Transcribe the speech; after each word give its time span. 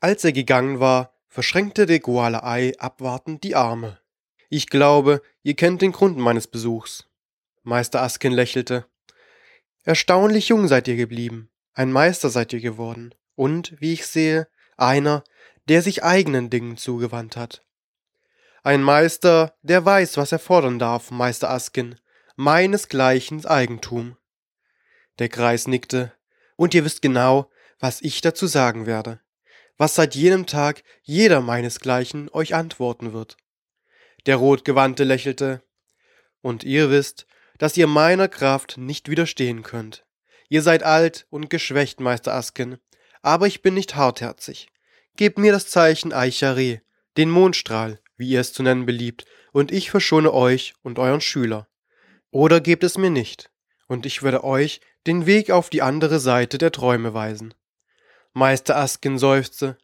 Als 0.00 0.24
er 0.24 0.32
gegangen 0.32 0.80
war, 0.80 1.12
verschränkte 1.28 1.86
der 1.86 2.00
Goalei 2.00 2.72
abwartend 2.78 3.42
die 3.42 3.54
Arme. 3.54 3.98
Ich 4.48 4.68
glaube, 4.68 5.22
ihr 5.42 5.54
kennt 5.54 5.82
den 5.82 5.92
Grund 5.92 6.16
meines 6.18 6.46
Besuchs. 6.46 7.06
Meister 7.62 8.02
Askin 8.02 8.32
lächelte. 8.32 8.86
Erstaunlich 9.82 10.48
jung 10.48 10.68
seid 10.68 10.88
ihr 10.88 10.96
geblieben. 10.96 11.50
Ein 11.74 11.92
Meister 11.92 12.30
seid 12.30 12.52
ihr 12.52 12.60
geworden. 12.60 13.14
Und, 13.34 13.74
wie 13.80 13.92
ich 13.92 14.06
sehe, 14.06 14.48
einer, 14.76 15.24
der 15.68 15.82
sich 15.82 16.02
eigenen 16.02 16.50
Dingen 16.50 16.76
zugewandt 16.76 17.36
hat. 17.36 17.64
Ein 18.62 18.82
Meister, 18.82 19.54
der 19.62 19.84
weiß, 19.84 20.16
was 20.16 20.32
er 20.32 20.38
fordern 20.38 20.78
darf, 20.78 21.10
Meister 21.10 21.50
Askin. 21.50 21.96
Meinesgleichen 22.36 23.44
Eigentum. 23.44 24.16
Der 25.18 25.28
Kreis 25.28 25.66
nickte. 25.66 26.12
Und 26.56 26.74
ihr 26.74 26.84
wisst 26.84 27.02
genau, 27.02 27.50
was 27.80 28.00
ich 28.00 28.20
dazu 28.20 28.46
sagen 28.46 28.86
werde. 28.86 29.20
Was 29.78 29.94
seit 29.94 30.14
jenem 30.16 30.46
Tag 30.46 30.82
jeder 31.02 31.40
meinesgleichen 31.40 32.28
euch 32.32 32.54
antworten 32.54 33.12
wird. 33.12 33.36
Der 34.26 34.36
Rotgewandte 34.36 35.04
lächelte. 35.04 35.62
Und 36.42 36.64
ihr 36.64 36.90
wisst, 36.90 37.26
dass 37.58 37.76
ihr 37.76 37.86
meiner 37.86 38.28
Kraft 38.28 38.76
nicht 38.76 39.08
widerstehen 39.08 39.62
könnt. 39.62 40.04
Ihr 40.48 40.62
seid 40.62 40.82
alt 40.82 41.26
und 41.30 41.48
geschwächt, 41.48 42.00
Meister 42.00 42.34
Asken, 42.34 42.78
aber 43.22 43.46
ich 43.46 43.62
bin 43.62 43.74
nicht 43.74 43.94
hartherzig. 43.94 44.68
Gebt 45.16 45.38
mir 45.38 45.52
das 45.52 45.68
Zeichen 45.68 46.12
Eichare, 46.12 46.80
den 47.16 47.30
Mondstrahl, 47.30 48.00
wie 48.16 48.30
ihr 48.30 48.40
es 48.40 48.52
zu 48.52 48.62
nennen 48.62 48.86
beliebt, 48.86 49.26
und 49.52 49.72
ich 49.72 49.90
verschone 49.90 50.32
euch 50.32 50.74
und 50.82 50.98
euren 50.98 51.20
Schüler. 51.20 51.68
Oder 52.30 52.60
gebt 52.60 52.84
es 52.84 52.98
mir 52.98 53.10
nicht, 53.10 53.50
und 53.86 54.06
ich 54.06 54.22
werde 54.22 54.44
euch 54.44 54.80
den 55.06 55.26
Weg 55.26 55.50
auf 55.50 55.70
die 55.70 55.82
andere 55.82 56.20
Seite 56.20 56.58
der 56.58 56.72
Träume 56.72 57.14
weisen. 57.14 57.54
Meister 58.38 58.76
Asken 58.76 59.18
seufzte. 59.18 59.76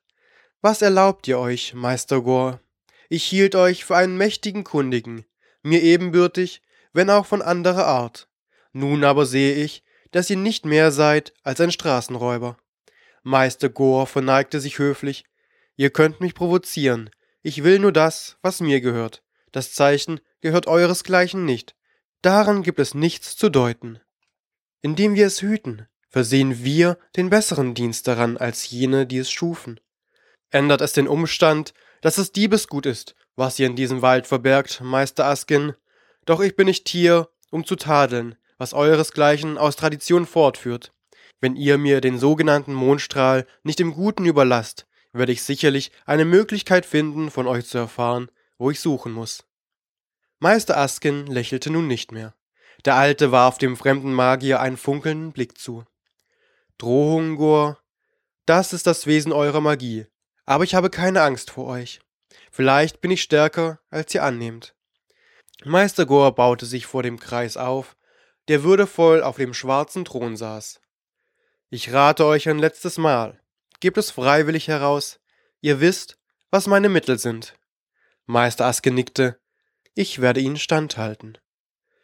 Was 0.60 0.80
erlaubt 0.80 1.26
ihr 1.26 1.40
euch, 1.40 1.74
Meister 1.74 2.22
Gore? 2.22 2.60
Ich 3.08 3.24
hielt 3.24 3.56
euch 3.56 3.84
für 3.84 3.96
einen 3.96 4.16
mächtigen 4.16 4.62
Kundigen, 4.62 5.24
mir 5.64 5.82
ebenbürtig, 5.82 6.62
wenn 6.92 7.10
auch 7.10 7.26
von 7.26 7.42
anderer 7.42 7.86
Art. 7.86 8.28
Nun 8.72 9.02
aber 9.02 9.26
sehe 9.26 9.56
ich, 9.56 9.82
dass 10.12 10.30
ihr 10.30 10.36
nicht 10.36 10.66
mehr 10.66 10.92
seid 10.92 11.34
als 11.42 11.60
ein 11.60 11.72
Straßenräuber. 11.72 12.56
Meister 13.24 13.70
Gore 13.70 14.06
verneigte 14.06 14.60
sich 14.60 14.78
höflich. 14.78 15.24
Ihr 15.74 15.90
könnt 15.90 16.20
mich 16.20 16.36
provozieren. 16.36 17.10
Ich 17.42 17.64
will 17.64 17.80
nur 17.80 17.90
das, 17.90 18.36
was 18.40 18.60
mir 18.60 18.80
gehört. 18.80 19.24
Das 19.50 19.72
Zeichen 19.72 20.20
gehört 20.42 20.68
euresgleichen 20.68 21.44
nicht. 21.44 21.74
Daran 22.22 22.62
gibt 22.62 22.78
es 22.78 22.94
nichts 22.94 23.36
zu 23.36 23.48
deuten. 23.48 23.98
Indem 24.80 25.16
wir 25.16 25.26
es 25.26 25.42
hüten, 25.42 25.88
versehen 26.14 26.62
wir 26.62 26.96
den 27.16 27.28
besseren 27.28 27.74
Dienst 27.74 28.06
daran 28.06 28.36
als 28.36 28.70
jene, 28.70 29.04
die 29.04 29.18
es 29.18 29.32
schufen. 29.32 29.80
Ändert 30.50 30.80
es 30.80 30.92
den 30.92 31.08
Umstand, 31.08 31.74
dass 32.02 32.18
es 32.18 32.30
Diebesgut 32.30 32.86
ist, 32.86 33.16
was 33.34 33.58
ihr 33.58 33.66
in 33.66 33.74
diesem 33.74 34.00
Wald 34.00 34.28
verbergt, 34.28 34.80
Meister 34.80 35.24
Askin, 35.24 35.72
doch 36.24 36.38
ich 36.38 36.54
bin 36.54 36.66
nicht 36.66 36.88
hier, 36.88 37.30
um 37.50 37.66
zu 37.66 37.74
tadeln, 37.74 38.36
was 38.58 38.74
euresgleichen 38.74 39.58
aus 39.58 39.74
Tradition 39.74 40.24
fortführt. 40.24 40.92
Wenn 41.40 41.56
ihr 41.56 41.78
mir 41.78 42.00
den 42.00 42.20
sogenannten 42.20 42.74
Mondstrahl 42.74 43.44
nicht 43.64 43.80
im 43.80 43.92
Guten 43.92 44.24
überlasst, 44.24 44.86
werde 45.12 45.32
ich 45.32 45.42
sicherlich 45.42 45.90
eine 46.06 46.24
Möglichkeit 46.24 46.86
finden, 46.86 47.28
von 47.28 47.48
euch 47.48 47.66
zu 47.66 47.78
erfahren, 47.78 48.30
wo 48.56 48.70
ich 48.70 48.78
suchen 48.78 49.10
muss. 49.10 49.48
Meister 50.38 50.76
Askin 50.76 51.26
lächelte 51.26 51.70
nun 51.70 51.88
nicht 51.88 52.12
mehr. 52.12 52.36
Der 52.84 52.94
Alte 52.94 53.32
warf 53.32 53.58
dem 53.58 53.76
fremden 53.76 54.12
Magier 54.12 54.60
einen 54.60 54.76
funkelnden 54.76 55.32
Blick 55.32 55.58
zu. 55.58 55.84
Drohung, 56.78 57.36
Gor, 57.36 57.78
das 58.46 58.72
ist 58.72 58.86
das 58.86 59.06
Wesen 59.06 59.32
eurer 59.32 59.60
Magie, 59.60 60.06
aber 60.44 60.64
ich 60.64 60.74
habe 60.74 60.90
keine 60.90 61.22
Angst 61.22 61.50
vor 61.50 61.66
euch. 61.66 62.00
Vielleicht 62.50 63.00
bin 63.00 63.10
ich 63.10 63.22
stärker, 63.22 63.80
als 63.90 64.14
ihr 64.14 64.22
annehmt. 64.22 64.74
Meister 65.64 66.04
Gor 66.04 66.34
baute 66.34 66.66
sich 66.66 66.86
vor 66.86 67.02
dem 67.02 67.18
Kreis 67.18 67.56
auf, 67.56 67.96
der 68.48 68.62
würdevoll 68.62 69.22
auf 69.22 69.36
dem 69.36 69.54
schwarzen 69.54 70.04
Thron 70.04 70.36
saß. 70.36 70.80
Ich 71.70 71.92
rate 71.92 72.26
euch 72.26 72.48
ein 72.48 72.58
letztes 72.58 72.98
Mal. 72.98 73.40
Gebt 73.80 73.96
es 73.96 74.10
freiwillig 74.10 74.68
heraus. 74.68 75.20
Ihr 75.60 75.80
wisst, 75.80 76.18
was 76.50 76.66
meine 76.66 76.88
Mittel 76.88 77.18
sind. 77.18 77.56
Meister 78.26 78.66
Asken 78.66 78.94
nickte. 78.94 79.40
Ich 79.94 80.20
werde 80.20 80.40
ihnen 80.40 80.56
standhalten. 80.56 81.38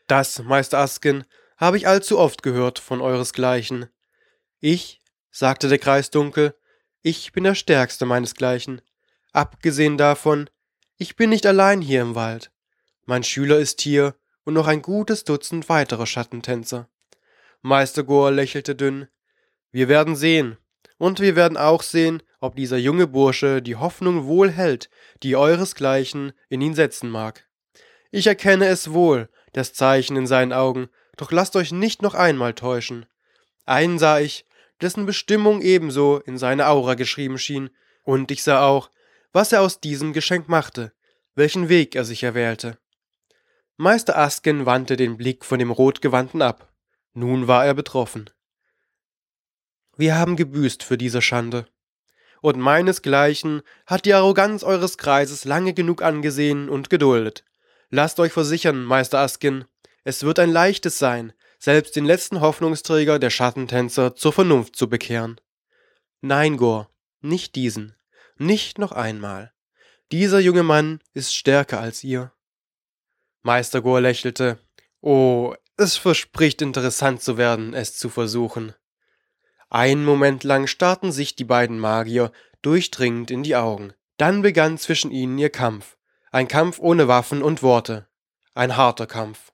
Das, 0.06 0.42
Meister 0.42 0.78
Asken, 0.78 1.24
habe 1.56 1.76
ich 1.76 1.86
allzu 1.86 2.18
oft 2.18 2.42
gehört 2.42 2.78
von 2.78 3.00
euresgleichen. 3.00 3.88
Ich, 4.60 5.00
sagte 5.30 5.68
der 5.68 5.78
Kreis 5.78 6.10
dunkel, 6.10 6.54
ich 7.00 7.32
bin 7.32 7.44
der 7.44 7.54
Stärkste 7.54 8.04
meinesgleichen. 8.04 8.82
Abgesehen 9.32 9.96
davon, 9.96 10.50
ich 10.98 11.16
bin 11.16 11.30
nicht 11.30 11.46
allein 11.46 11.80
hier 11.80 12.02
im 12.02 12.14
Wald. 12.14 12.50
Mein 13.06 13.24
Schüler 13.24 13.58
ist 13.58 13.80
hier 13.80 14.14
und 14.44 14.52
noch 14.52 14.66
ein 14.66 14.82
gutes 14.82 15.24
Dutzend 15.24 15.70
weiterer 15.70 16.06
Schattentänzer. 16.06 16.90
Meister 17.62 18.04
Gohr 18.04 18.30
lächelte 18.32 18.74
dünn. 18.74 19.08
Wir 19.72 19.88
werden 19.88 20.14
sehen. 20.14 20.58
Und 20.98 21.20
wir 21.20 21.36
werden 21.36 21.56
auch 21.56 21.82
sehen, 21.82 22.22
ob 22.40 22.56
dieser 22.56 22.76
junge 22.76 23.06
Bursche 23.06 23.62
die 23.62 23.76
Hoffnung 23.76 24.26
wohl 24.26 24.50
hält, 24.50 24.90
die 25.22 25.36
euresgleichen 25.36 26.32
in 26.50 26.60
ihn 26.60 26.74
setzen 26.74 27.08
mag. 27.08 27.48
Ich 28.10 28.26
erkenne 28.26 28.66
es 28.66 28.92
wohl, 28.92 29.30
das 29.54 29.72
Zeichen 29.72 30.16
in 30.16 30.26
seinen 30.26 30.52
Augen, 30.52 30.90
doch 31.16 31.32
lasst 31.32 31.56
euch 31.56 31.72
nicht 31.72 32.02
noch 32.02 32.14
einmal 32.14 32.52
täuschen. 32.52 33.06
Einen 33.64 33.98
sah 33.98 34.18
ich, 34.18 34.44
dessen 34.80 35.06
Bestimmung 35.06 35.62
ebenso 35.62 36.18
in 36.18 36.38
seine 36.38 36.68
Aura 36.68 36.94
geschrieben 36.94 37.38
schien, 37.38 37.70
und 38.04 38.30
ich 38.30 38.42
sah 38.42 38.66
auch, 38.66 38.90
was 39.32 39.52
er 39.52 39.62
aus 39.62 39.80
diesem 39.80 40.12
Geschenk 40.12 40.48
machte, 40.48 40.92
welchen 41.34 41.68
Weg 41.68 41.94
er 41.94 42.04
sich 42.04 42.22
erwählte. 42.22 42.78
Meister 43.76 44.18
Asken 44.18 44.66
wandte 44.66 44.96
den 44.96 45.16
Blick 45.16 45.44
von 45.44 45.58
dem 45.58 45.70
Rotgewandten 45.70 46.42
ab. 46.42 46.72
Nun 47.14 47.48
war 47.48 47.64
er 47.64 47.74
betroffen. 47.74 48.30
Wir 49.96 50.16
haben 50.16 50.36
gebüßt 50.36 50.82
für 50.82 50.98
diese 50.98 51.22
Schande. 51.22 51.66
Und 52.42 52.58
meinesgleichen 52.58 53.62
hat 53.86 54.04
die 54.04 54.14
Arroganz 54.14 54.62
eures 54.62 54.98
Kreises 54.98 55.44
lange 55.44 55.74
genug 55.74 56.02
angesehen 56.02 56.68
und 56.68 56.90
geduldet. 56.90 57.44
Lasst 57.90 58.20
euch 58.20 58.32
versichern, 58.32 58.84
Meister 58.84 59.18
Askin, 59.18 59.64
es 60.10 60.24
wird 60.24 60.40
ein 60.40 60.50
leichtes 60.50 60.98
sein, 60.98 61.32
selbst 61.60 61.94
den 61.94 62.04
letzten 62.04 62.40
Hoffnungsträger 62.40 63.20
der 63.20 63.30
Schattentänzer 63.30 64.16
zur 64.16 64.32
Vernunft 64.32 64.74
zu 64.74 64.88
bekehren. 64.88 65.40
Nein, 66.20 66.56
Gor, 66.56 66.90
nicht 67.20 67.54
diesen, 67.54 67.94
nicht 68.36 68.80
noch 68.80 68.90
einmal. 68.90 69.52
Dieser 70.10 70.40
junge 70.40 70.64
Mann 70.64 70.98
ist 71.14 71.32
stärker 71.32 71.78
als 71.78 72.02
ihr. 72.02 72.32
Meister 73.42 73.82
Gore 73.82 74.00
lächelte. 74.00 74.58
Oh, 75.00 75.54
es 75.76 75.96
verspricht 75.96 76.60
interessant 76.60 77.22
zu 77.22 77.36
werden, 77.36 77.72
es 77.72 77.96
zu 77.96 78.08
versuchen. 78.08 78.74
Einen 79.68 80.04
Moment 80.04 80.42
lang 80.42 80.66
starrten 80.66 81.12
sich 81.12 81.36
die 81.36 81.44
beiden 81.44 81.78
Magier 81.78 82.32
durchdringend 82.62 83.30
in 83.30 83.44
die 83.44 83.54
Augen. 83.54 83.92
Dann 84.16 84.42
begann 84.42 84.76
zwischen 84.76 85.12
ihnen 85.12 85.38
ihr 85.38 85.50
Kampf. 85.50 85.96
Ein 86.32 86.48
Kampf 86.48 86.80
ohne 86.80 87.06
Waffen 87.06 87.42
und 87.42 87.62
Worte. 87.62 88.08
Ein 88.54 88.76
harter 88.76 89.06
Kampf. 89.06 89.52